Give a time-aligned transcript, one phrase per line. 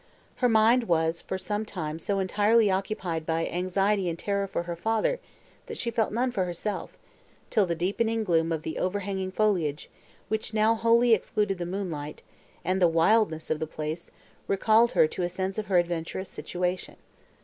[0.37, 4.75] Her mind was for some time so entirely occupied by anxiety and terror for her
[4.75, 5.19] father,
[5.67, 6.97] that she felt none for herself,
[7.51, 9.91] till the deepening gloom of the overhanging foliage,
[10.27, 12.23] which now wholly excluded the moonlight,
[12.65, 14.09] and the wildness of the place,
[14.47, 16.95] recalled her to a sense of her adventurous situation.